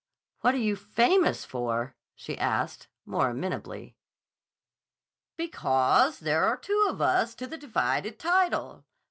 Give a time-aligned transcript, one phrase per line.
[0.39, 3.95] "What are you famous for?" she asked, more amenably.
[5.37, 8.83] "Because there are two of us to the divided title.